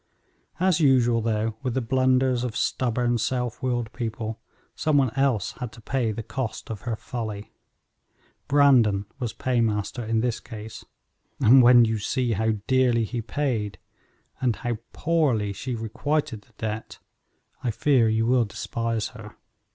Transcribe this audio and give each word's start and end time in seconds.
As 0.59 0.79
usual 0.79 1.21
though, 1.21 1.57
with 1.61 1.75
the 1.75 1.79
blunders 1.81 2.43
of 2.43 2.57
stubborn, 2.57 3.19
self 3.19 3.61
willed 3.61 3.93
people, 3.93 4.41
some 4.75 4.97
one 4.97 5.11
else 5.15 5.51
had 5.59 5.71
to 5.73 5.79
pay 5.81 6.11
the 6.11 6.23
cost 6.23 6.71
of 6.71 6.81
her 6.89 6.95
folly. 6.95 7.51
Brandon 8.47 9.05
was 9.19 9.31
paymaster 9.31 10.03
in 10.03 10.21
this 10.21 10.39
case, 10.39 10.83
and 11.39 11.61
when 11.61 11.85
you 11.85 11.99
see 11.99 12.31
how 12.31 12.53
dearly 12.65 13.03
he 13.03 13.21
paid, 13.21 13.77
and 14.41 14.55
how 14.55 14.79
poorly 14.91 15.53
she 15.53 15.75
requited 15.75 16.41
the 16.41 16.53
debt, 16.57 16.97
I 17.63 17.69
fear 17.69 18.09
you 18.09 18.25
will 18.25 18.45
despise 18.45 19.09
her. 19.09 19.35